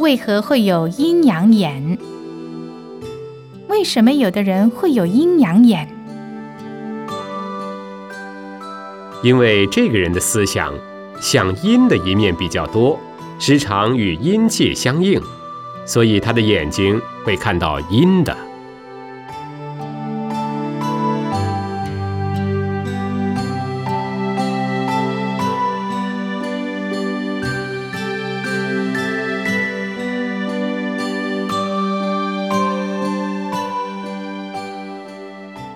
[0.00, 1.98] 为何会有阴阳眼？
[3.68, 5.86] 为什么有的人会有阴阳眼？
[9.22, 10.72] 因为这个人的思想
[11.20, 12.98] 像阴的一面比较多
[13.38, 15.20] 时常与阴界相应
[15.84, 18.34] 所以他的眼睛会看到阴的。